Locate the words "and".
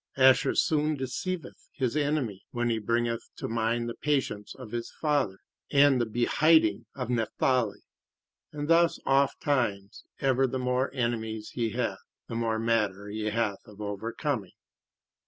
5.71-6.01, 8.51-8.67